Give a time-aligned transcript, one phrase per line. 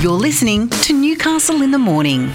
[0.00, 2.30] You're listening to Newcastle in the Morning.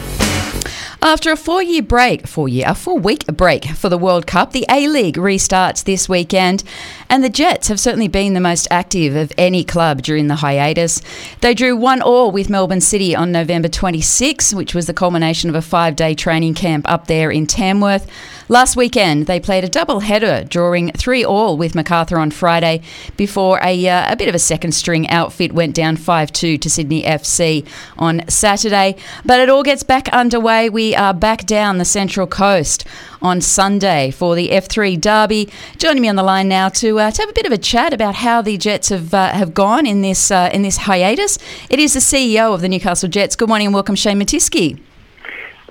[1.02, 5.82] After a four-year break, four-year, a four-week break for the World Cup, the A-League restarts
[5.82, 6.66] this weekend,
[7.10, 11.02] and the Jets have certainly been the most active of any club during the hiatus.
[11.40, 15.56] They drew one all with Melbourne City on November 26, which was the culmination of
[15.56, 18.10] a five-day training camp up there in Tamworth.
[18.50, 22.82] Last weekend, they played a double header, drawing three all with Macarthur on Friday
[23.16, 26.70] before a, uh, a bit of a second string outfit went down 5 2 to
[26.70, 27.66] Sydney FC
[27.98, 28.98] on Saturday.
[29.24, 30.70] But it all gets back underway.
[30.70, 32.86] We are back down the Central Coast
[33.22, 35.50] on Sunday for the F3 Derby.
[35.78, 37.94] Joining me on the line now to, uh, to have a bit of a chat
[37.94, 41.38] about how the Jets have uh, have gone in this uh, in this hiatus.
[41.70, 43.38] It is the CEO of the Newcastle Jets.
[43.38, 44.80] Good morning and welcome, Shane Mattiske.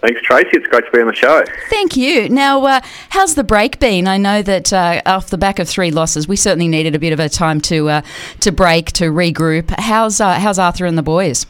[0.02, 0.50] Thanks, Tracy.
[0.54, 1.44] It's great to be on the show.
[1.70, 2.28] Thank you.
[2.28, 4.08] Now, uh, how's the break been?
[4.08, 7.12] I know that uh, off the back of three losses, we certainly needed a bit
[7.12, 8.02] of a time to uh,
[8.40, 9.70] to break, to regroup.
[9.78, 11.46] How's uh, how's Arthur and the boys?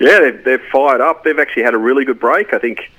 [0.00, 1.22] Yeah, they've, they've fired up.
[1.22, 2.52] They've actually had a really good break.
[2.52, 2.90] I think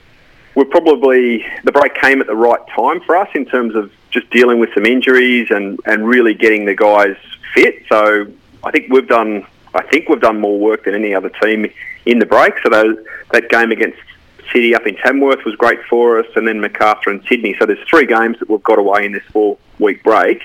[0.55, 4.29] we're probably the break came at the right time for us in terms of just
[4.29, 7.17] dealing with some injuries and, and really getting the guys
[7.53, 7.83] fit.
[7.89, 8.27] So
[8.63, 11.65] I think we've done I think we've done more work than any other team
[12.05, 12.53] in the break.
[12.63, 12.97] So those,
[13.31, 13.99] that game against
[14.51, 17.55] City up in Tamworth was great for us, and then Macarthur and Sydney.
[17.59, 20.41] So there's three games that we've got away in this four-week break,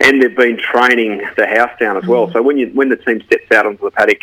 [0.00, 2.28] and they've been training the house down as well.
[2.28, 2.32] Mm.
[2.32, 4.20] So when you when the team steps out onto the paddock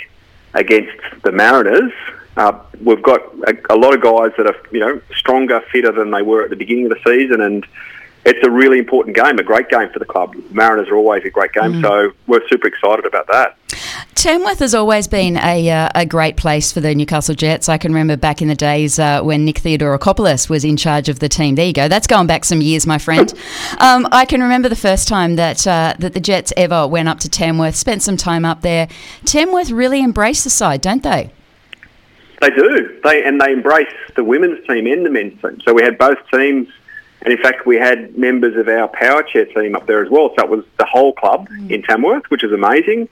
[0.53, 1.91] against the Mariners,
[2.37, 6.11] uh, we've got a, a, lot of guys that are you know stronger, fitter than
[6.11, 7.65] they were at the beginning of the season, and
[8.25, 10.35] it's a really important game, a great game for the club.
[10.51, 11.81] Mariners are always a great game, mm.
[11.81, 13.57] so we're super excited about that.
[14.15, 17.67] Tamworth has always been a, uh, a great place for the Newcastle Jets.
[17.69, 21.19] I can remember back in the days uh, when Nick Theodorakopoulos was in charge of
[21.19, 21.55] the team.
[21.55, 21.87] There you go.
[21.87, 23.33] That's going back some years, my friend.
[23.79, 27.19] Um, I can remember the first time that uh, that the Jets ever went up
[27.19, 28.87] to Tamworth, spent some time up there.
[29.25, 31.31] Tamworth really embrace the side, don't they?
[32.39, 32.99] They do.
[33.03, 35.59] They and they embrace the women's team and the men's team.
[35.65, 36.67] So we had both teams
[37.23, 40.33] and in fact, we had members of our power chair team up there as well.
[40.37, 41.71] So it was the whole club mm.
[41.71, 43.07] in Tamworth, which is amazing.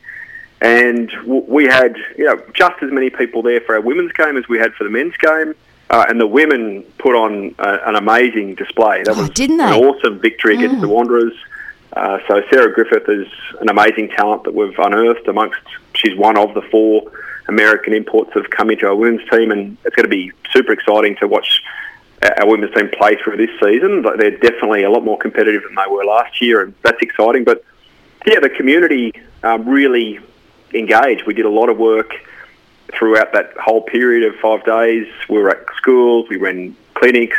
[0.62, 4.38] And w- we had, you know, just as many people there for our women's game
[4.38, 5.56] as we had for the men's game.
[5.90, 9.04] Uh, and the women put on uh, an amazing display.
[9.04, 9.64] That oh, was didn't they?
[9.66, 10.82] an awesome victory against mm.
[10.82, 11.34] the Wanderers.
[11.94, 13.28] Uh, so Sarah Griffith is
[13.60, 15.60] an amazing talent that we've unearthed amongst.
[15.94, 17.12] She's one of the four
[17.50, 20.72] American imports that have come into our women's team, and it's going to be super
[20.72, 21.62] exciting to watch
[22.40, 24.02] our women's team play through this season.
[24.02, 27.44] But they're definitely a lot more competitive than they were last year, and that's exciting.
[27.44, 27.66] But
[28.26, 29.12] yeah, the community
[29.44, 30.22] um, really
[30.74, 31.26] engaged.
[31.26, 32.14] We did a lot of work
[32.94, 35.08] throughout that whole period of five days.
[35.30, 37.38] We were at schools, we ran clinics,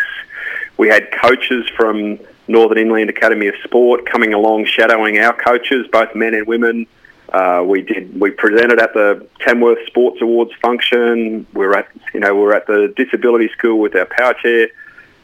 [0.76, 6.14] we had coaches from Northern Inland Academy of Sport coming along, shadowing our coaches, both
[6.14, 6.86] men and women.
[7.32, 8.20] Uh, we did.
[8.20, 11.46] We presented at the Tamworth Sports Awards function.
[11.54, 14.68] We were at, you know, we were at the disability school with our power chair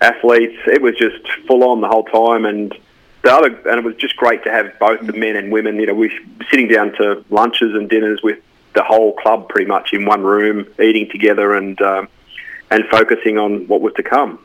[0.00, 0.56] athletes.
[0.66, 2.74] It was just full on the whole time, and
[3.22, 5.76] the other, and it was just great to have both the men and women.
[5.76, 6.10] You know, we
[6.50, 8.38] sitting down to lunches and dinners with
[8.74, 12.08] the whole club pretty much in one room, eating together and um,
[12.70, 14.38] and focusing on what was to come.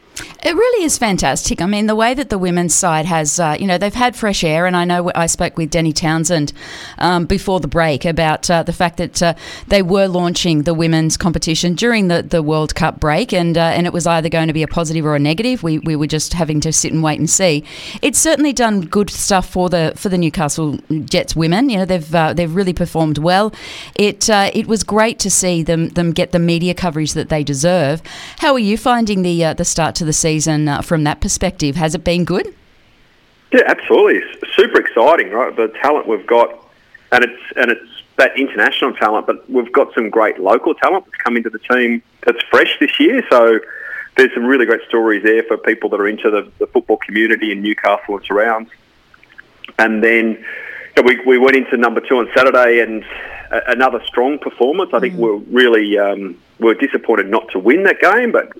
[0.43, 1.61] It really is fantastic.
[1.61, 4.43] I mean, the way that the women's side has, uh, you know, they've had fresh
[4.43, 6.51] air, and I know I spoke with Denny Townsend
[6.97, 9.35] um, before the break about uh, the fact that uh,
[9.69, 13.87] they were launching the women's competition during the, the World Cup break, and uh, and
[13.87, 15.63] it was either going to be a positive or a negative.
[15.63, 17.63] We, we were just having to sit and wait and see.
[18.01, 21.69] It's certainly done good stuff for the for the Newcastle Jets women.
[21.69, 23.53] You know, they've uh, they've really performed well.
[23.95, 27.45] It uh, it was great to see them them get the media coverage that they
[27.45, 28.01] deserve.
[28.39, 30.32] How are you finding the the start to the season?
[30.33, 31.75] Season uh, from that perspective.
[31.75, 32.47] Has it been good?
[33.51, 34.17] Yeah, absolutely.
[34.17, 35.55] It's super exciting, right?
[35.55, 36.49] The talent we've got,
[37.11, 41.17] and it's and it's that international talent, but we've got some great local talent that's
[41.23, 43.23] come into the team that's fresh this year.
[43.29, 43.59] So
[44.17, 47.51] there's some really great stories there for people that are into the, the football community
[47.51, 48.71] in Newcastle and surrounds.
[49.77, 50.43] And then
[50.95, 53.03] you know, we, we went into number two on Saturday and
[53.51, 54.91] a, another strong performance.
[54.93, 55.19] I think mm.
[55.19, 58.51] we're really um, we're disappointed not to win that game, but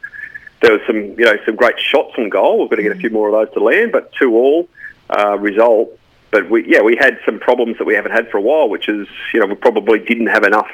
[0.63, 2.61] there was some, you know, some great shots on goal.
[2.61, 4.69] We've got to get a few more of those to land, but two all
[5.09, 5.99] uh, result.
[6.31, 8.87] But we, yeah, we had some problems that we haven't had for a while, which
[8.87, 10.71] is, you know, we probably didn't have enough,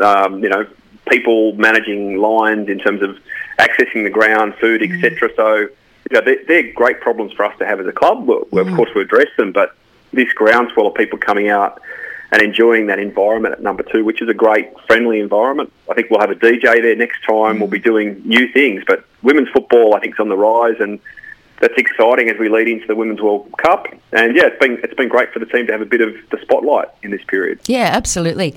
[0.00, 0.64] um, you know,
[1.08, 3.18] people managing lines in terms of
[3.58, 5.04] accessing the ground, food, mm-hmm.
[5.04, 5.30] etc.
[5.34, 5.68] So, you
[6.12, 8.24] know, they're, they're, great problems for us to have as a club.
[8.24, 8.56] mm-hmm.
[8.56, 9.74] Of course, we address them, but
[10.12, 11.82] this groundswell of people coming out
[12.30, 15.72] and enjoying that environment at number two, which is a great, friendly environment.
[15.90, 17.58] I think we'll have a DJ there next time.
[17.58, 20.98] We'll be doing new things, but women's football, I think, is on the rise, and
[21.62, 23.86] that's exciting as we lead into the Women's World Cup.
[24.10, 26.14] And yeah, it's been it's been great for the team to have a bit of
[26.30, 27.60] the spotlight in this period.
[27.66, 28.56] Yeah, absolutely.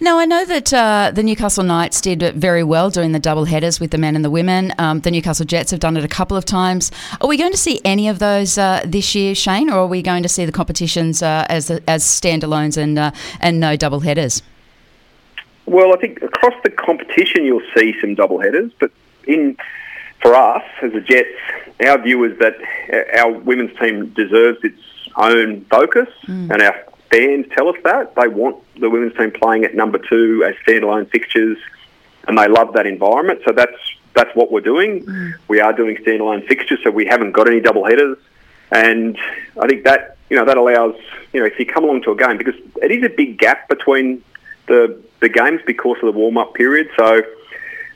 [0.00, 3.80] Now I know that uh, the Newcastle Knights did very well doing the double headers
[3.80, 4.74] with the men and the women.
[4.76, 6.92] Um, the Newcastle Jets have done it a couple of times.
[7.22, 10.02] Are we going to see any of those uh, this year, Shane, or are we
[10.02, 14.42] going to see the competitions uh, as as standalones and uh, and no double headers?
[15.64, 18.90] Well, I think across the competition you'll see some double headers, but
[19.26, 19.56] in
[20.22, 21.28] for us as the Jets,
[21.84, 22.56] our view is that
[23.18, 24.80] our women's team deserves its
[25.16, 26.50] own focus, mm.
[26.50, 30.44] and our fans tell us that they want the women's team playing at number two
[30.46, 31.58] as standalone fixtures,
[32.26, 33.40] and they love that environment.
[33.44, 33.76] So that's
[34.14, 35.04] that's what we're doing.
[35.04, 35.32] Mm.
[35.48, 38.16] We are doing standalone fixtures, so we haven't got any double headers,
[38.70, 39.18] and
[39.60, 40.94] I think that you know that allows
[41.32, 43.68] you know if you come along to a game because it is a big gap
[43.68, 44.22] between
[44.68, 46.88] the the games because of the warm up period.
[46.96, 47.22] So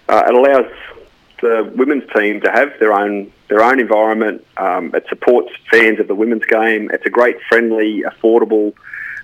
[0.09, 0.71] uh, it allows
[1.41, 4.45] the women's team to have their own their own environment.
[4.57, 6.91] Um, it supports fans of the women's game.
[6.93, 8.75] It's a great, friendly, affordable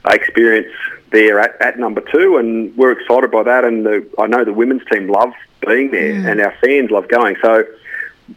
[0.05, 0.73] uh, experience
[1.11, 3.65] there at, at, number two, and we're excited by that.
[3.65, 5.33] And the, I know the women's team love
[5.67, 6.31] being there, mm.
[6.31, 7.37] and our fans love going.
[7.43, 7.65] So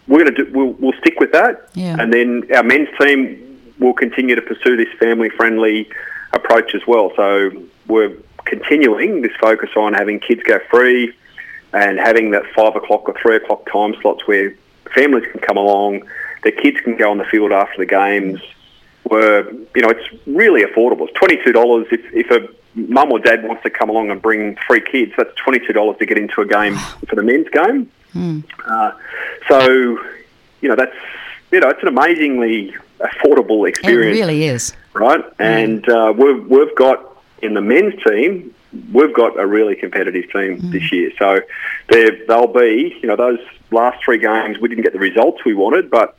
[0.07, 1.98] we're going to do, we'll, we'll stick with that, yeah.
[2.00, 3.42] and then our men's team
[3.80, 5.89] will continue to pursue this family-friendly
[6.33, 7.12] approach as well.
[7.16, 7.51] So
[7.88, 11.13] we're continuing this focus on having kids go free
[11.75, 14.56] and having that five o'clock or three o'clock time slots where
[14.94, 16.07] families can come along,
[16.44, 18.39] their kids can go on the field after the games.
[19.04, 21.07] Were you know it's really affordable.
[21.07, 24.22] It's twenty two dollars if if a mum or dad wants to come along and
[24.22, 25.12] bring three kids.
[25.18, 26.75] That's twenty two dollars to get into a game
[27.07, 27.92] for the men's game.
[28.16, 28.45] Mm.
[28.66, 28.94] Uh,
[29.48, 30.00] so
[30.62, 30.95] you know that's
[31.51, 34.18] you know it's an amazingly affordable experience.
[34.18, 35.19] It really is, right?
[35.19, 35.33] Mm.
[35.39, 37.06] And uh, we've we've got
[37.44, 38.54] in the men's team
[38.94, 40.72] we've got a really competitive team mm.
[40.72, 41.12] this year.
[41.18, 41.42] So
[41.89, 43.39] they'll be, you know, those
[43.72, 46.18] last three games we didn't get the results we wanted, but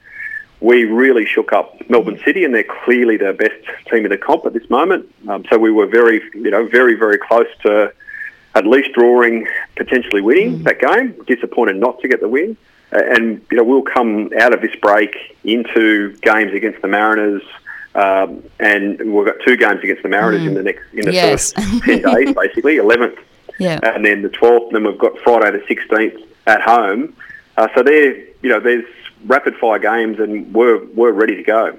[0.60, 4.46] we really shook up Melbourne City, and they're clearly the best team in the comp
[4.46, 5.12] at this moment.
[5.28, 7.92] Um, so we were very, you know, very, very close to
[8.54, 10.64] at least drawing, potentially winning mm.
[10.64, 11.14] that game.
[11.26, 12.56] Disappointed not to get the win,
[12.90, 15.14] and you know we'll come out of this break
[15.44, 17.42] into games against the Mariners.
[17.96, 20.48] Um, and we've got two games against the Mariners mm.
[20.48, 21.52] in the next in the yes.
[21.54, 23.18] first ten days, basically eleventh,
[23.58, 23.80] yeah.
[23.82, 24.72] and then the twelfth.
[24.72, 27.16] Then we've got Friday the sixteenth at home.
[27.56, 28.84] Uh, so there, you know, there's
[29.24, 31.78] rapid fire games, and we're we're ready to go.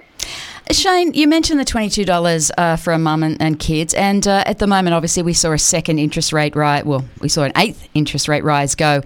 [0.72, 4.44] Shane, you mentioned the twenty-two dollars uh, for a mum and, and, kids, and uh,
[4.48, 6.84] at the moment, obviously, we saw a second interest rate rise.
[6.84, 9.04] Well, we saw an eighth interest rate rise go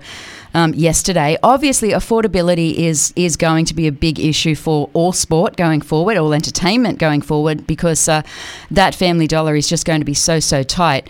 [0.54, 1.38] um, yesterday.
[1.44, 6.18] Obviously, affordability is is going to be a big issue for all sport going forward,
[6.18, 8.22] all entertainment going forward, because uh,
[8.70, 11.08] that family dollar is just going to be so so tight.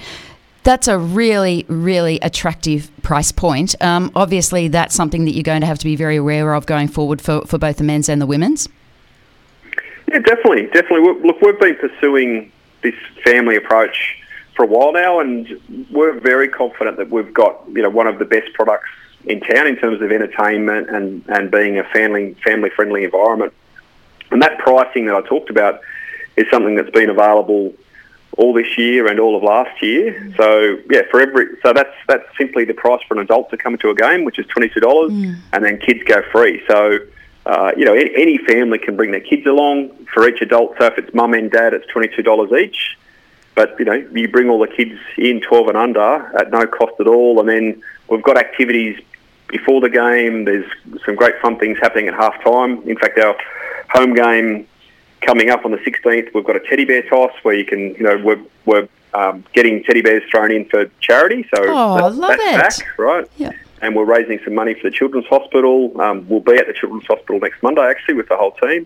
[0.63, 3.73] That's a really, really attractive price point.
[3.81, 6.88] Um, obviously, that's something that you're going to have to be very aware of going
[6.88, 8.69] forward for, for both the men's and the women's.
[10.07, 11.19] Yeah, definitely, definitely.
[11.23, 12.51] Look, we've been pursuing
[12.83, 12.93] this
[13.23, 14.17] family approach
[14.55, 18.19] for a while now, and we're very confident that we've got you know one of
[18.19, 18.89] the best products
[19.25, 23.53] in town in terms of entertainment and, and being a family family friendly environment.
[24.31, 25.81] And that pricing that I talked about
[26.38, 27.73] is something that's been available
[28.38, 30.33] all this year and all of last year.
[30.38, 33.77] So yeah, for every so that's that's simply the price for an adult to come
[33.79, 35.35] to a game, which is twenty two dollars, mm.
[35.53, 36.62] and then kids go free.
[36.67, 37.00] So
[37.45, 39.89] uh, you know any, any family can bring their kids along.
[40.13, 42.97] For each adult, so if it's mum and dad, it's twenty two dollars each.
[43.56, 47.00] But you know you bring all the kids in twelve and under at no cost
[47.00, 49.01] at all, and then we've got activities
[49.51, 50.46] before the game.
[50.46, 50.70] There's
[51.05, 52.81] some great fun things happening at half time.
[52.88, 53.38] In fact, our
[53.89, 54.67] home game
[55.22, 58.03] coming up on the 16th, we've got a teddy bear toss where you can, you
[58.03, 61.43] know, we're, we're um, getting teddy bears thrown in for charity.
[61.53, 62.86] So oh, that, love that's it.
[62.86, 63.27] back, right?
[63.38, 63.51] Yeah.
[63.81, 66.00] And we're raising some money for the Children's Hospital.
[66.00, 68.86] Um, we'll be at the Children's Hospital next Monday, actually, with the whole team.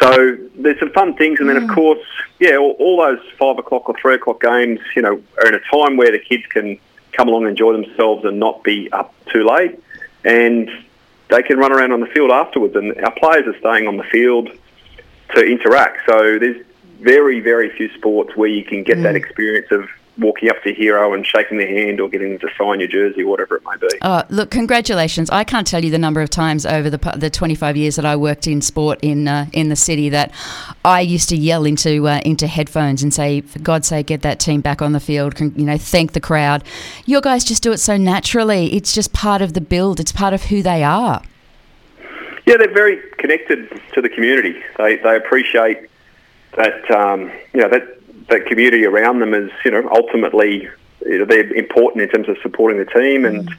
[0.00, 1.74] So there's some fun things, and then of mm.
[1.74, 2.06] course,
[2.38, 5.60] yeah, all, all, those five o'clock or three o'clock games, you know, are in a
[5.70, 6.78] time where the kids can
[7.12, 9.78] come along and enjoy themselves and not be up too late
[10.24, 10.70] and
[11.28, 12.74] they can run around on the field afterwards.
[12.76, 14.50] And our players are staying on the field
[15.34, 16.06] to interact.
[16.06, 16.64] So there's
[17.00, 19.02] very, very few sports where you can get mm.
[19.04, 19.88] that experience of
[20.20, 23.24] walking up to hero and shaking their hand or getting them to sign your jersey
[23.24, 23.88] whatever it may be.
[24.02, 25.30] Oh, look, congratulations.
[25.30, 28.16] I can't tell you the number of times over the, the 25 years that I
[28.16, 30.32] worked in sport in uh, in the city that
[30.84, 34.38] I used to yell into uh, into headphones and say, for God's sake, get that
[34.40, 36.62] team back on the field, you know, thank the crowd.
[37.06, 38.72] Your guys just do it so naturally.
[38.74, 40.00] It's just part of the build.
[40.00, 41.22] It's part of who they are.
[42.46, 44.60] Yeah, they're very connected to the community.
[44.76, 45.88] They, they appreciate
[46.56, 47.99] that, um, you know, that
[48.30, 50.68] that community around them is, you know, ultimately
[51.06, 53.50] you know, they're important in terms of supporting the team and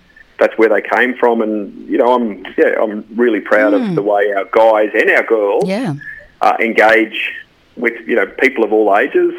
[0.42, 1.42] that's where they came from.
[1.42, 3.90] And you know, I'm yeah, I'm really proud mm.
[3.90, 5.94] of the way our guys and our girls yeah.
[6.42, 7.32] uh, engage
[7.78, 9.34] with you know people of all ages,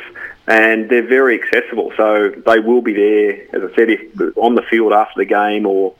[0.46, 1.92] and they're very accessible.
[1.96, 5.66] So they will be there, as I said, if on the field after the game
[5.66, 5.94] or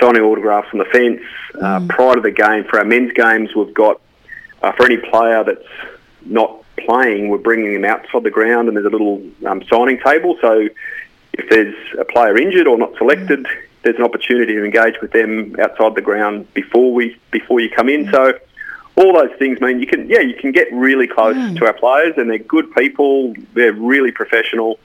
[0.00, 1.22] signing autographs on the fence
[1.56, 1.88] uh, mm.
[1.88, 2.64] prior to the game.
[2.64, 4.00] For our men's games, we've got
[4.62, 5.68] uh, for any player that's
[6.24, 10.36] not playing, we're bringing them outside the ground, and there's a little um, signing table.
[10.40, 10.68] So
[11.32, 13.56] if there's a player injured or not selected, mm.
[13.82, 17.88] there's an opportunity to engage with them outside the ground before we before you come
[17.88, 18.06] in.
[18.06, 18.10] Mm.
[18.10, 18.38] So
[18.96, 21.56] all those things mean you can yeah you can get really close mm.
[21.58, 23.34] to our players, and they're good people.
[23.54, 24.78] They're really professional.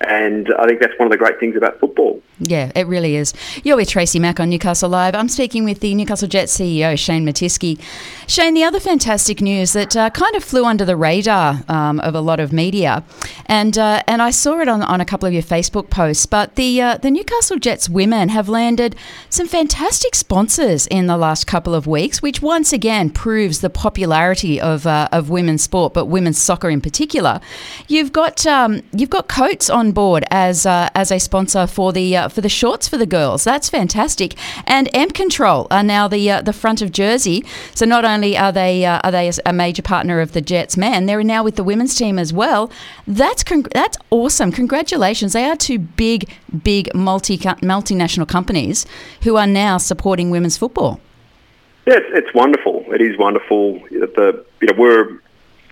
[0.00, 2.22] And I think that's one of the great things about football.
[2.40, 3.34] Yeah, it really is.
[3.64, 5.16] You're with Tracy Mack on Newcastle Live.
[5.16, 7.80] I'm speaking with the Newcastle Jets CEO, Shane Mattiske.
[8.28, 12.14] Shane, the other fantastic news that uh, kind of flew under the radar um, of
[12.14, 13.02] a lot of media,
[13.46, 16.54] and uh, and I saw it on, on a couple of your Facebook posts, but
[16.54, 18.94] the, uh, the Newcastle Jets women have landed
[19.30, 24.60] some fantastic sponsors in the last couple of weeks, which once again proves the popularity
[24.60, 27.40] of, uh, of women's sport, but women's soccer in particular.
[27.88, 32.27] You've got, um, you've got Coates on board as, uh, as a sponsor for the
[32.28, 33.44] for the shorts for the girls.
[33.44, 34.34] That's fantastic.
[34.66, 37.44] And Amp Control are now the uh, the front of jersey.
[37.74, 41.06] So not only are they uh, are they a major partner of the Jets men,
[41.06, 42.70] they're now with the women's team as well.
[43.06, 44.52] That's con- that's awesome.
[44.52, 45.32] Congratulations.
[45.32, 46.30] They are two big
[46.62, 48.86] big multi multinational companies
[49.22, 51.00] who are now supporting women's football.
[51.86, 52.84] Yeah, it's, it's wonderful.
[52.92, 55.20] It is wonderful the you know we're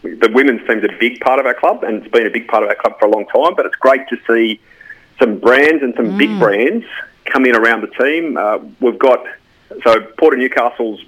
[0.02, 2.62] the women's team's a big part of our club, and it's been a big part
[2.62, 3.54] of our club for a long time.
[3.56, 4.60] But it's great to see
[5.18, 6.18] some brands and some mm.
[6.18, 6.84] big brands
[7.24, 8.36] come in around the team.
[8.36, 9.24] Uh, we've got
[9.82, 11.00] so Port of Newcastle's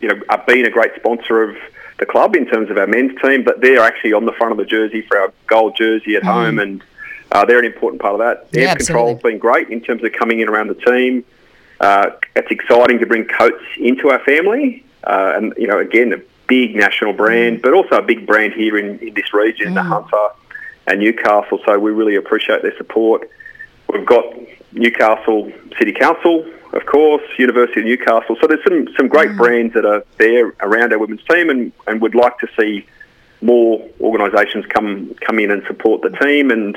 [0.00, 1.56] you know are being a great sponsor of
[1.98, 4.58] the club in terms of our men's team, but they're actually on the front of
[4.58, 6.32] the jersey for our gold jersey at mm.
[6.32, 6.82] home, and
[7.32, 8.48] uh, they're an important part of that.
[8.52, 11.24] Yeah, Amp Control's been great in terms of coming in around the team.
[11.80, 16.20] Uh, it's exciting to bring Coates into our family, uh, and you know again a
[16.46, 17.62] big national brand, mm.
[17.62, 19.74] but also a big brand here in, in this region, mm.
[19.74, 20.28] the Hunter
[20.86, 21.60] and Newcastle.
[21.66, 23.28] So we really appreciate their support.
[23.92, 24.24] We've got
[24.72, 28.36] Newcastle City Council, of course, University of Newcastle.
[28.40, 29.36] So there's some, some great mm.
[29.36, 32.86] brands that are there around our women's team, and, and would like to see
[33.40, 36.50] more organisations come come in and support the team.
[36.50, 36.76] And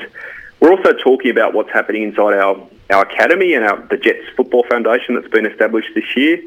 [0.60, 2.56] we're also talking about what's happening inside our,
[2.90, 6.40] our academy and our, the Jets Football Foundation that's been established this year.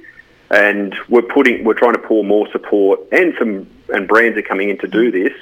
[0.52, 4.70] And we're putting we're trying to pour more support and some and brands are coming
[4.70, 5.34] in to do this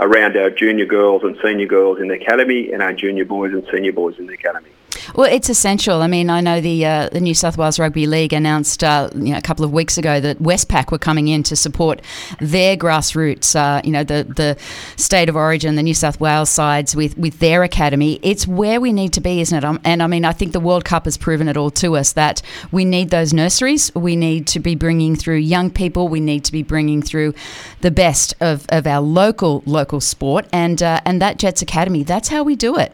[0.00, 3.66] around our junior girls and senior girls in the academy and our junior boys and
[3.72, 4.70] senior boys in the academy.
[5.14, 6.02] Well, it's essential.
[6.02, 9.32] I mean, I know the uh, the New South Wales Rugby League announced uh, you
[9.32, 12.00] know, a couple of weeks ago that Westpac were coming in to support
[12.40, 14.56] their grassroots, uh, you know, the the
[14.96, 18.18] state of origin, the New South Wales sides with with their academy.
[18.22, 19.64] It's where we need to be, isn't it?
[19.64, 22.12] Um, and I mean, I think the World Cup has proven it all to us
[22.14, 23.94] that we need those nurseries.
[23.94, 26.08] We need to be bringing through young people.
[26.08, 27.34] We need to be bringing through
[27.80, 32.02] the best of, of our local local sport, and uh, and that Jets Academy.
[32.02, 32.92] That's how we do it.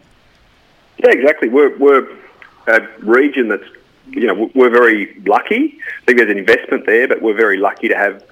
[0.98, 1.48] Yeah, exactly.
[1.48, 2.08] We're, we're
[2.66, 3.68] a region that's,
[4.08, 5.78] you know, we're very lucky.
[6.02, 8.24] I think there's an investment there, but we're very lucky to have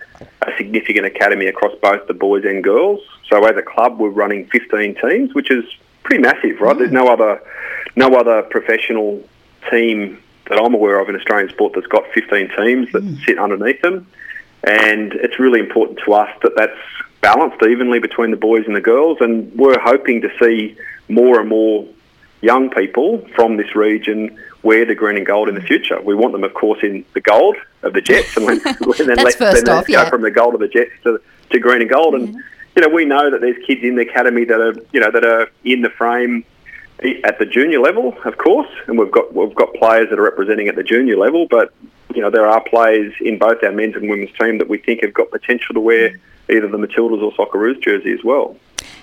[0.43, 3.01] a significant academy across both the boys and girls.
[3.29, 5.65] So as a club, we're running 15 teams, which is
[6.03, 6.77] pretty massive, right?
[6.77, 6.79] Mm.
[6.79, 7.43] There's no other,
[7.97, 9.23] no other professional
[9.71, 13.25] team that I'm aware of in Australian sport that's got 15 teams that mm.
[13.25, 14.07] sit underneath them.
[14.65, 16.79] And it's really important to us that that's
[17.21, 19.19] balanced evenly between the boys and the girls.
[19.21, 20.77] And we're hoping to see
[21.09, 21.87] more and more
[22.41, 26.01] young people from this region wear the green and gold in the future.
[26.01, 29.65] We want them, of course, in the gold of the Jets, and then, let's, then
[29.65, 30.05] let's yeah.
[30.05, 31.21] go from the gold of the Jets to,
[31.51, 32.15] to green and gold.
[32.15, 32.35] And
[32.77, 35.25] you know, we know that there's kids in the academy that are you know that
[35.25, 36.45] are in the frame
[37.25, 40.69] at the junior level, of course, and we've got we've got players that are representing
[40.69, 41.73] at the junior level, but
[42.15, 45.03] you know there are players in both our men's and women's team that we think
[45.03, 46.19] have got potential to wear
[46.51, 48.57] either the Matildas or Socceroos jersey as well.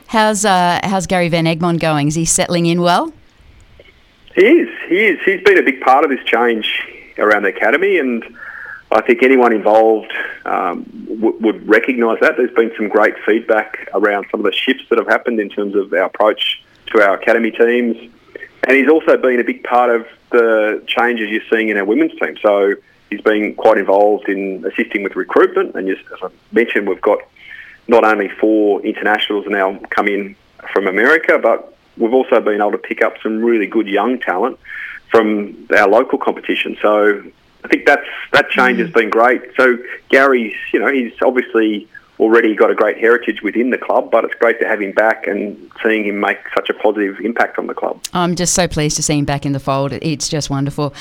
[0.08, 2.08] How's uh, how's Gary Van Egmond going?
[2.08, 3.12] Is he settling in well?
[4.36, 4.69] He is.
[4.88, 5.19] He is.
[5.25, 6.84] He's been a big part of this change
[7.17, 8.24] around the academy, and
[8.91, 10.13] I think anyone involved
[10.46, 12.38] um, w- would recognise that.
[12.38, 15.75] There's been some great feedback around some of the shifts that have happened in terms
[15.75, 17.98] of our approach to our academy teams,
[18.63, 22.17] and he's also been a big part of the changes you're seeing in our women's
[22.19, 22.38] team.
[22.41, 22.75] So
[23.10, 27.19] he's been quite involved in assisting with recruitment, and as I mentioned, we've got
[27.88, 30.36] not only four internationals now come in
[30.74, 34.60] from America, but we've also been able to pick up some really good young talent
[35.10, 36.77] from our local competition.
[36.82, 37.24] So
[37.63, 38.86] I think that's that change mm.
[38.86, 39.42] has been great.
[39.56, 39.77] So
[40.10, 41.88] Gary's, you know, he's obviously
[42.20, 45.27] already got a great heritage within the club, but it's great to have him back
[45.27, 48.01] and seeing him make such a positive impact on the club.
[48.13, 49.94] I'm just so pleased to see him back in the fold.
[49.94, 50.92] It's just wonderful.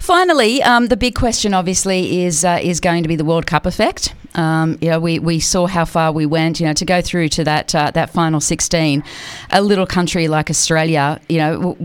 [0.00, 3.64] Finally, um, the big question obviously is uh, is going to be the World Cup
[3.66, 4.14] effect.
[4.36, 6.60] Um, you know, we, we saw how far we went.
[6.60, 9.02] You know, to go through to that uh, that final 16,
[9.50, 11.76] a little country like Australia, you know,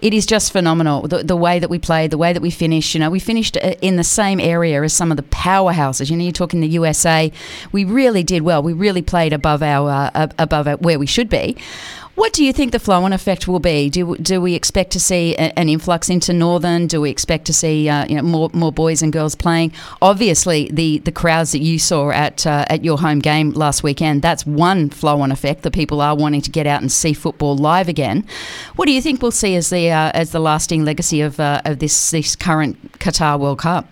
[0.00, 1.08] it is just phenomenal.
[1.08, 2.94] The, the way that we played, the way that we finished.
[2.94, 6.10] You know, we finished uh, in the same area as some of the powerhouses.
[6.10, 7.32] You know, you're talking the USA.
[7.72, 8.62] We really did well.
[8.62, 11.56] We really played above our uh, above where we should be.
[12.14, 13.90] What do you think the flow-on effect will be?
[13.90, 16.86] Do, do we expect to see a, an influx into Northern?
[16.86, 19.72] Do we expect to see uh, you know more more boys and girls playing?
[20.00, 24.22] Obviously, the, the crowds that you saw at uh, at your home game last weekend
[24.22, 25.62] that's one flow-on effect.
[25.62, 28.24] that people are wanting to get out and see football live again.
[28.76, 31.62] What do you think we'll see as the uh, as the lasting legacy of uh,
[31.64, 33.88] of this this current Qatar World Cup?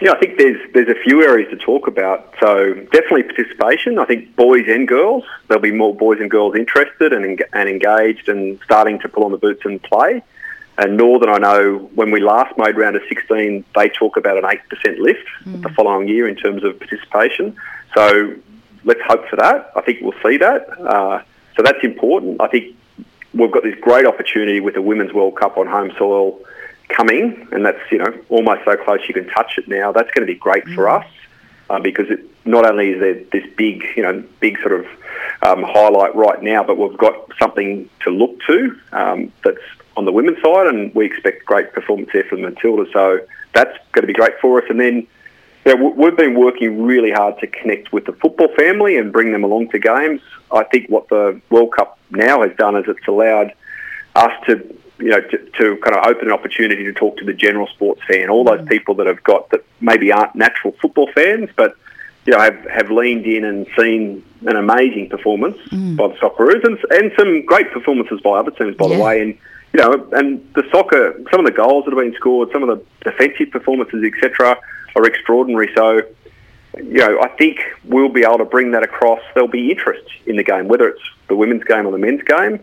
[0.00, 2.34] Yeah, I think there's there's a few areas to talk about.
[2.40, 3.98] So definitely participation.
[3.98, 5.24] I think boys and girls.
[5.48, 9.32] There'll be more boys and girls interested and and engaged and starting to pull on
[9.32, 10.22] the boots and play.
[10.78, 14.44] And Northern, I know when we last made round of 16, they talk about an
[14.44, 15.62] 8% lift mm.
[15.62, 17.56] the following year in terms of participation.
[17.94, 18.34] So
[18.84, 19.72] let's hope for that.
[19.74, 20.68] I think we'll see that.
[20.78, 21.22] Uh,
[21.56, 22.42] so that's important.
[22.42, 22.76] I think
[23.32, 26.38] we've got this great opportunity with the Women's World Cup on home soil
[26.88, 29.92] coming, and that's you know almost so close you can touch it now.
[29.92, 30.74] That's going to be great mm.
[30.74, 31.06] for us
[31.70, 34.86] uh, because it, not only is there this big you know big sort of
[35.42, 39.58] um, highlight right now, but we've got something to look to um, that's
[39.96, 42.90] on the women's side, and we expect great performance there from Matilda.
[42.92, 43.20] So
[43.52, 45.06] that's going to be great for us, and then.
[45.64, 49.42] Yeah, we've been working really hard to connect with the football family and bring them
[49.42, 50.20] along to games.
[50.52, 53.52] I think what the World Cup now has done is it's allowed
[54.14, 57.32] us to you know, to, to, kind of open an opportunity to talk to the
[57.32, 58.68] general sports fan, all those mm.
[58.68, 61.76] people that have got that maybe aren't natural football fans, but
[62.24, 65.96] you know, have, have leaned in and seen an amazing performance mm.
[65.96, 68.96] by the Socceroos and, and some great performances by other teams, by yeah.
[68.96, 69.20] the way.
[69.22, 69.38] And
[69.72, 72.78] you know, and the soccer, some of the goals that have been scored, some of
[72.78, 74.56] the defensive performances, etc.,
[74.94, 75.70] are extraordinary.
[75.74, 76.00] So,
[76.76, 79.20] you know, I think we'll be able to bring that across.
[79.34, 82.60] There'll be interest in the game, whether it's the women's game or the men's game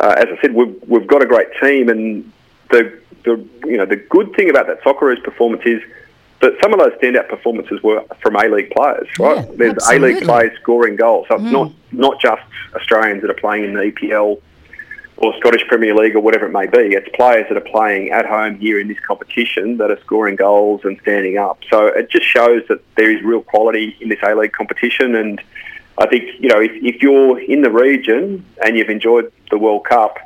[0.00, 2.32] uh, as I said, we've, we've got a great team, and
[2.70, 5.82] the, the you know the good thing about that Socceroos performance is
[6.40, 9.46] that some of those standout performances were from A League players, right?
[9.48, 11.44] Yeah, There's A League players scoring goals, so mm.
[11.44, 12.42] it's not not just
[12.74, 14.40] Australians that are playing in the EPL
[15.16, 16.94] or Scottish Premier League or whatever it may be.
[16.94, 20.80] It's players that are playing at home here in this competition that are scoring goals
[20.84, 21.60] and standing up.
[21.70, 25.40] So it just shows that there is real quality in this A League competition and
[25.98, 29.84] I think you know if, if you're in the region and you've enjoyed the World
[29.84, 30.18] Cup,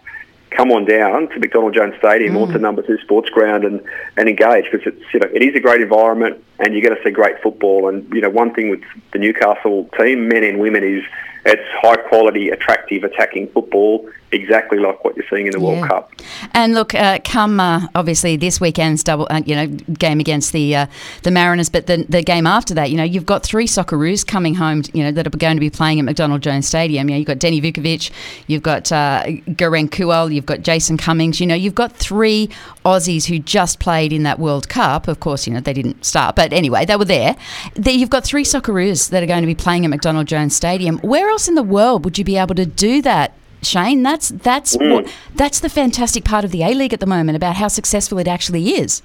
[0.50, 2.40] come on down to McDonald Jones Stadium mm.
[2.40, 3.82] or to Number Two Sports Ground and,
[4.16, 7.02] and engage because it's you know it is a great environment and you're going to
[7.02, 7.88] see great football.
[7.88, 11.04] And you know one thing with the Newcastle team, men and women, is
[11.44, 15.64] it's high quality, attractive, attacking football exactly like what you're seeing in the yeah.
[15.64, 16.12] World Cup.
[16.52, 20.76] And look, uh, come uh, obviously this weekend's double, uh, you know, game against the
[20.76, 20.86] uh,
[21.22, 24.54] the Mariners, but the the game after that, you know, you've got three Socceroos coming
[24.54, 27.08] home, you know, that are going to be playing at McDonald Jones Stadium.
[27.08, 28.10] You know, you've got Danny Vukovic,
[28.46, 31.40] you've got uh, Garang Kuol, you've got Jason Cummings.
[31.40, 32.48] You know, you've got three
[32.84, 35.08] Aussies who just played in that World Cup.
[35.08, 37.36] Of course, you know they didn't start, but anyway, they were there.
[37.74, 40.98] there you've got three Socceroos that are going to be playing at McDonald Jones Stadium.
[40.98, 43.37] Where else in the world would you be able to do that?
[43.62, 44.02] Shane.
[44.02, 44.92] That's that's mm.
[44.92, 48.18] what, that's the fantastic part of the A League at the moment about how successful
[48.18, 49.02] it actually is.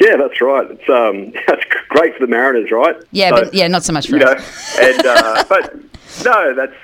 [0.00, 0.70] Yeah, that's right.
[0.70, 2.96] It's um, that's great for the Mariners, right?
[3.10, 4.78] Yeah, so, but yeah, not so much for you us.
[4.78, 4.88] know.
[4.88, 5.74] And uh, but
[6.24, 6.74] no, that's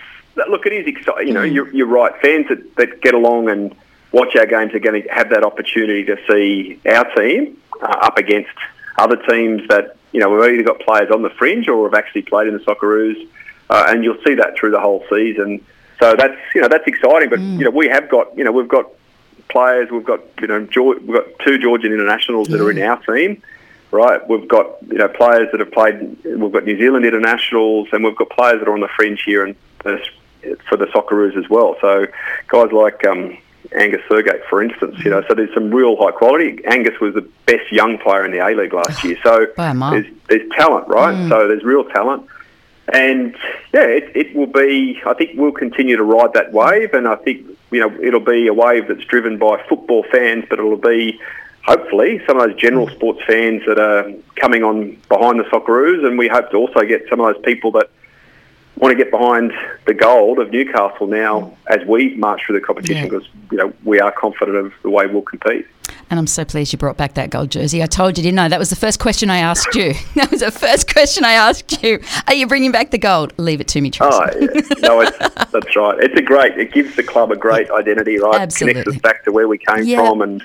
[0.48, 0.66] look.
[0.66, 1.28] It is exciting.
[1.28, 1.54] You know, mm.
[1.54, 2.12] you're, you're right.
[2.20, 3.74] Fans that, that get along and
[4.12, 8.18] watch our games are going to have that opportunity to see our team uh, up
[8.18, 8.50] against
[8.96, 12.22] other teams that you know we've either got players on the fringe or have actually
[12.22, 13.28] played in the Socceroos,
[13.70, 15.64] uh, and you'll see that through the whole season.
[16.04, 17.30] So that's you know that's exciting.
[17.30, 17.58] But mm.
[17.58, 18.86] you know we have got you know we've got
[19.48, 19.90] players.
[19.90, 23.42] We've got you know George, we've got two Georgian internationals that are in our team.
[23.90, 26.18] Right, we've got you know players that have played.
[26.24, 29.44] We've got New Zealand internationals, and we've got players that are on the fringe here
[29.44, 31.76] and for the Socceroos as well.
[31.80, 32.06] So
[32.48, 33.38] guys like um,
[33.74, 36.62] Angus Thurgate, for instance, you know, so there's some real high quality.
[36.66, 39.16] Angus was the best young player in the A League last year.
[39.22, 39.46] So
[39.92, 41.14] there's, there's talent, right?
[41.14, 41.28] Mm.
[41.28, 42.26] So there's real talent.
[42.92, 43.34] And
[43.72, 45.00] yeah, it, it will be.
[45.06, 48.46] I think we'll continue to ride that wave, and I think you know it'll be
[48.46, 51.18] a wave that's driven by football fans, but it'll be
[51.62, 56.18] hopefully some of those general sports fans that are coming on behind the Socceroos, and
[56.18, 57.88] we hope to also get some of those people that
[58.76, 59.52] want to get behind
[59.86, 63.50] the gold of Newcastle now as we march through the competition because yeah.
[63.50, 65.66] you know we are confident of the way we'll compete.
[66.10, 67.82] And I'm so pleased you brought back that gold jersey.
[67.82, 68.48] I told you, didn't I?
[68.48, 69.94] That was the first question I asked you.
[70.14, 72.00] That was the first question I asked you.
[72.28, 73.32] Are you bringing back the gold?
[73.38, 74.12] Leave it to me, Tracy.
[74.12, 74.60] Oh, yeah.
[74.88, 75.18] no, it's,
[75.50, 75.98] that's right.
[76.00, 76.56] It's a great.
[76.58, 78.40] It gives the club a great identity, right?
[78.40, 78.82] Absolutely.
[78.82, 79.98] Connects us back to where we came Yeah.
[79.98, 80.42] from, and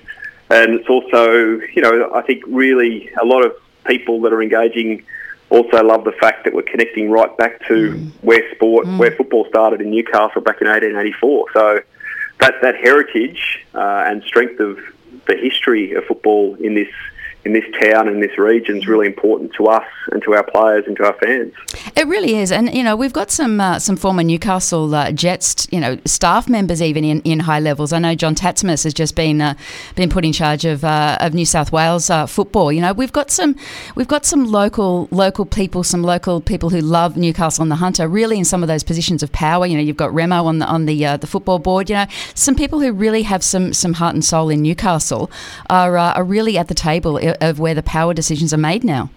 [0.49, 1.31] and it's also,
[1.75, 3.53] you know, I think really a lot of
[3.85, 5.03] people that are engaging
[5.51, 8.11] also love the fact that we're connecting right back to Mm.
[8.21, 11.45] where sport, where football started in Newcastle back in 1884.
[11.53, 11.81] So
[12.39, 14.79] that that heritage uh, and strength of
[15.29, 16.89] the history of football in this
[17.45, 20.83] in this town and this region is really important to us and to our players
[20.87, 21.53] and to our fans.
[21.95, 25.67] It really is, and you know we've got some uh, some former Newcastle uh, Jets,
[25.71, 27.93] you know, staff members even in, in high levels.
[27.93, 29.55] I know John Tsatsimas has just been uh,
[29.95, 32.71] been put in charge of uh, of New South Wales uh, football.
[32.71, 33.55] You know, we've got some
[33.95, 38.07] we've got some local local people, some local people who love Newcastle on the Hunter,
[38.07, 39.65] really in some of those positions of power.
[39.65, 41.89] You know, you've got Remo on the on the uh, the football board.
[41.89, 45.31] You know, some people who really have some some heart and soul in Newcastle
[45.69, 49.09] are are really at the table of where the power decisions are made now.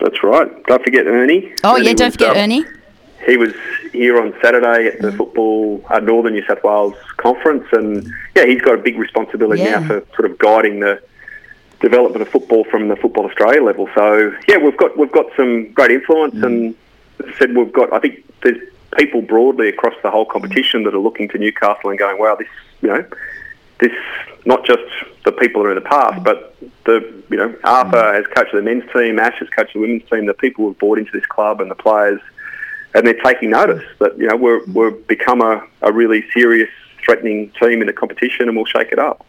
[0.00, 0.50] That's right.
[0.64, 1.52] Don't forget Ernie.
[1.64, 2.64] Oh Ernie yeah, don't was, forget um, Ernie.
[3.26, 3.54] He was
[3.92, 5.16] here on Saturday at the Mm.
[5.16, 9.78] football uh, Northern New South Wales conference, and yeah, he's got a big responsibility Yeah.
[9.78, 11.00] now for sort of guiding the
[11.80, 13.88] development of football from the Football Australia level.
[13.94, 16.46] So yeah, we've got we've got some great influence, Mm.
[16.46, 16.74] and
[17.20, 18.58] as I said, we've got I think there's
[18.98, 22.48] people broadly across the whole competition that are looking to Newcastle and going, wow, this
[22.82, 23.04] you know
[23.82, 23.92] this
[24.44, 24.82] not just
[25.24, 28.62] the people that are in the past, but the you know Arthur has coached the
[28.62, 31.60] men's team, Ash has coached the women's team, the people who've bought into this club
[31.60, 32.20] and the players,
[32.94, 36.70] and they're taking notice that you know we're we've become a, a really serious,
[37.04, 39.24] threatening team in the competition, and we'll shake it up.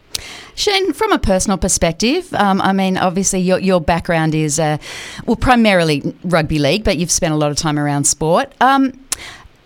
[0.55, 4.77] Shane, from a personal perspective, um, I mean, obviously your, your background is, uh,
[5.25, 8.53] well, primarily rugby league, but you've spent a lot of time around sport.
[8.61, 8.93] Um,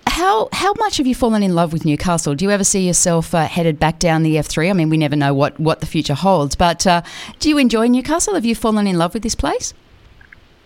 [0.10, 2.36] how how much have you fallen in love with Newcastle?
[2.36, 4.70] Do you ever see yourself uh, headed back down the F3?
[4.70, 7.02] I mean, we never know what, what the future holds, but uh,
[7.40, 8.34] do you enjoy Newcastle?
[8.36, 9.74] Have you fallen in love with this place?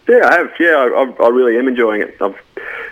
[0.07, 0.51] Yeah, I have.
[0.59, 2.15] Yeah, I, I- really am enjoying it.
[2.21, 2.35] I've,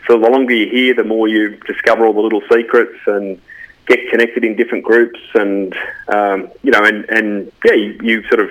[0.07, 3.39] so the longer you're here, the more you discover all the little secrets and
[3.88, 5.75] get connected in different groups, and
[6.07, 8.49] um, you know, and and yeah, you, you sort of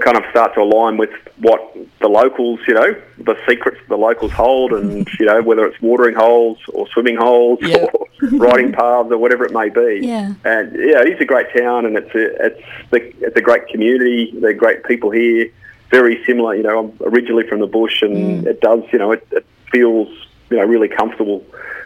[0.00, 4.32] kind of start to align with what the locals, you know, the secrets the locals
[4.32, 7.86] hold, and you know, whether it's watering holes or swimming holes Yeah.
[7.92, 10.00] or riding paths or whatever it may be.
[10.06, 10.34] Yeah.
[10.44, 13.68] And yeah, it is a great town, and it's a, it's the, it's a great
[13.68, 14.32] community.
[14.34, 15.50] They're great people here.
[15.90, 16.78] Very similar, you know.
[16.78, 18.46] I'm originally from the bush, and mm.
[18.46, 20.08] it does, you know, it, it feels,
[20.50, 21.44] you know, really comfortable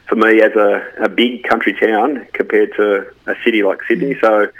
[0.08, 4.14] for me as a, a big country town compared to a city like Sydney.
[4.14, 4.20] Mm.
[4.20, 4.52] So,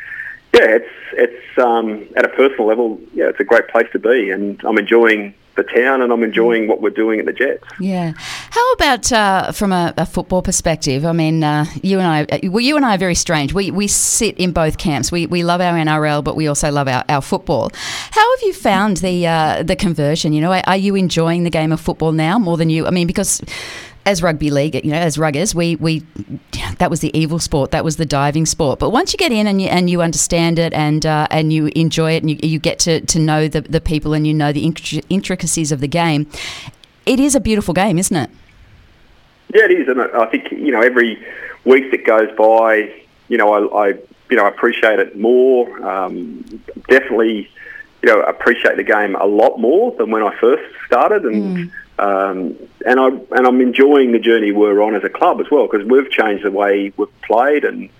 [0.54, 4.30] yeah, it's it's um, at a personal level, yeah, it's a great place to be,
[4.30, 7.64] and I'm enjoying the town, and I'm enjoying what we're doing at the Jets.
[7.78, 8.12] Yeah.
[8.16, 11.04] How about uh, from a, a football perspective?
[11.04, 13.52] I mean, uh, you and I, uh, well, you and I are very strange.
[13.52, 15.12] We, we sit in both camps.
[15.12, 17.70] We, we love our NRL, but we also love our, our football.
[17.74, 20.32] How have you found the uh, the conversion?
[20.32, 22.86] You know, are, are you enjoying the game of football now more than you?
[22.86, 23.42] I mean, because
[24.04, 26.04] as rugby league, you know, as ruggers, we, we
[26.78, 28.78] that was the evil sport, that was the diving sport.
[28.78, 31.70] But once you get in and you and you understand it and uh, and you
[31.76, 34.52] enjoy it and you, you get to, to know the, the people and you know
[34.52, 34.64] the
[35.08, 36.26] intricacies of the game,
[37.06, 38.30] it is a beautiful game, isn't it?
[39.54, 41.24] Yeah, it is, and I think you know every
[41.64, 42.92] week that goes by,
[43.28, 43.88] you know, I, I
[44.30, 45.86] you know appreciate it more.
[45.86, 46.42] Um,
[46.88, 47.48] definitely,
[48.02, 52.56] you know, appreciate the game a lot more than when I first started, and um,
[52.86, 55.86] and I and I'm enjoying the journey we're on as a club as well because
[55.86, 57.90] we've changed the way we've played, and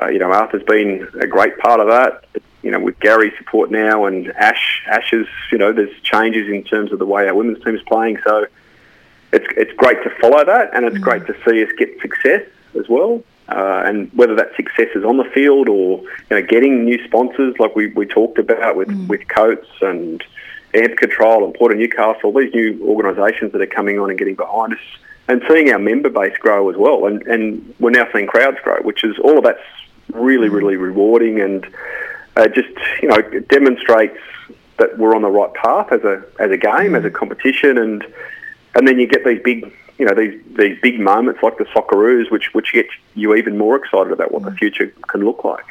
[0.00, 2.24] uh, you know, Arthur's been a great part of that.
[2.62, 6.92] You know, with Gary's support now and Ash, Ash's, you know, there's changes in terms
[6.92, 8.18] of the way our women's team is playing.
[8.24, 8.46] So
[9.32, 12.42] it's it's great to follow that, and it's great to see us get success
[12.78, 13.22] as well.
[13.48, 17.54] Uh, and whether that success is on the field or you know getting new sponsors
[17.58, 20.22] like we, we talked about with, with Coates and
[20.74, 24.34] Amp Control and Port of Newcastle, these new organisations that are coming on and getting
[24.34, 24.80] behind us,
[25.28, 27.06] and seeing our member base grow as well.
[27.06, 29.60] And and we're now seeing crowds grow, which is all of that's
[30.12, 30.52] really mm.
[30.52, 31.66] really rewarding and
[32.36, 32.70] uh, just
[33.02, 34.18] you know it demonstrates
[34.78, 36.98] that we're on the right path as a as a game, mm.
[36.98, 38.04] as a competition, and
[38.74, 42.30] and then you get these big, you know, these these big moments like the Socceroos,
[42.30, 44.58] which which get you even more excited about what the mm.
[44.58, 45.64] future can look like.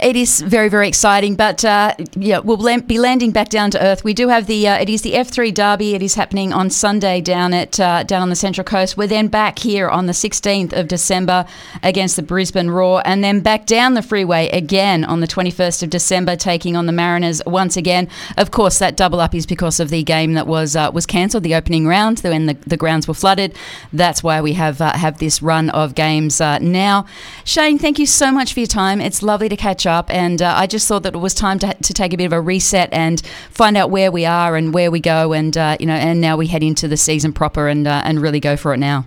[0.00, 4.04] It is very, very exciting, but uh, yeah, we'll be landing back down to earth.
[4.04, 5.94] We do have the uh, it is the F3 Derby.
[5.94, 8.96] It is happening on Sunday down at uh, down on the Central Coast.
[8.96, 11.46] We're then back here on the 16th of December
[11.82, 15.90] against the Brisbane Roar, and then back down the freeway again on the 21st of
[15.90, 18.08] December, taking on the Mariners once again.
[18.36, 21.42] Of course, that double up is because of the game that was uh, was cancelled,
[21.42, 23.56] the opening round, when the, the grounds were flooded.
[23.94, 27.06] That's why we have uh, have this run of games uh, now.
[27.44, 29.00] Shane, thank you so much for your time.
[29.00, 31.74] It's lovely to catch up, and uh, I just thought that it was time to,
[31.74, 33.20] to take a bit of a reset and
[33.50, 36.36] find out where we are and where we go, and uh, you know, and now
[36.36, 39.06] we head into the season proper and uh, and really go for it now.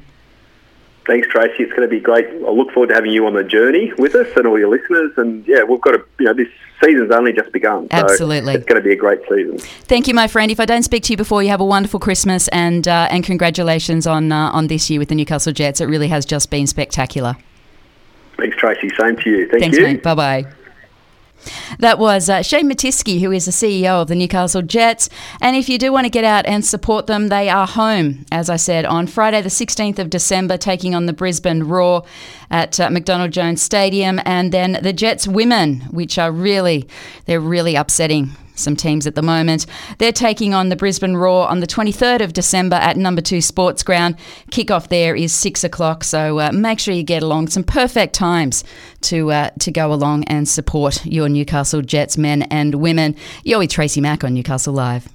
[1.09, 1.63] Thanks, Tracy.
[1.63, 2.27] It's going to be great.
[2.27, 5.11] I look forward to having you on the journey with us and all your listeners.
[5.17, 6.47] And yeah, we've got a you know, this
[6.83, 7.87] season's only just begun.
[7.89, 8.53] So Absolutely.
[8.53, 9.57] It's going to be a great season.
[9.57, 10.51] Thank you, my friend.
[10.51, 13.23] If I don't speak to you before, you have a wonderful Christmas and uh, and
[13.23, 15.81] congratulations on uh, on this year with the Newcastle Jets.
[15.81, 17.35] It really has just been spectacular.
[18.37, 18.89] Thanks, Tracy.
[18.99, 19.49] Same to you.
[19.49, 19.83] Thank Thanks, you.
[19.83, 20.03] mate.
[20.03, 20.45] Bye bye.
[21.79, 25.09] That was uh, Shane Mattiske, who is the CEO of the Newcastle Jets.
[25.41, 28.49] And if you do want to get out and support them, they are home, as
[28.49, 32.03] I said, on Friday, the 16th of December, taking on the Brisbane Roar
[32.49, 34.19] at uh, McDonald Jones Stadium.
[34.25, 36.87] And then the Jets women, which are really,
[37.25, 39.65] they're really upsetting some teams at the moment.
[39.97, 43.83] They're taking on the Brisbane Roar on the 23rd of December at number two Sports
[43.83, 44.17] Ground.
[44.51, 47.47] Kickoff there is six o'clock, so uh, make sure you get along.
[47.47, 48.63] Some perfect times
[49.01, 53.15] to uh, to go along and support your Newcastle Jets men and women.
[53.43, 55.07] You're with Tracy Mack on Newcastle Live.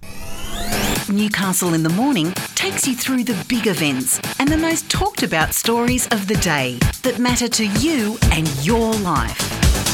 [1.08, 5.52] Newcastle in the Morning takes you through the big events and the most talked about
[5.52, 9.93] stories of the day that matter to you and your life.